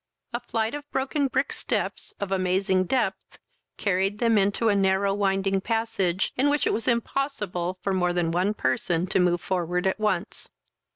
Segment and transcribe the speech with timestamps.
[0.33, 3.37] A flight of broken brick steps, of amazing depth,
[3.77, 8.31] carried them into a narrow winding passage, in which it was impossible for more than
[8.31, 10.49] one person to move forward at once.